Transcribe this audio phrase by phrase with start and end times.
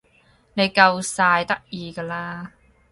[0.55, 2.53] 你夠晒得意㗎啦